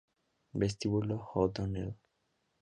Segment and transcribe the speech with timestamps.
[0.61, 1.93] Vestíbulo O'Donnell